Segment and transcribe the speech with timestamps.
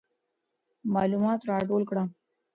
[0.93, 2.03] معلومات راټول کړه.